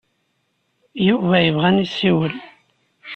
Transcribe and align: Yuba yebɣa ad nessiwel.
Yuba 1.07 1.35
yebɣa 1.45 1.67
ad 1.69 1.75
nessiwel. 1.77 2.35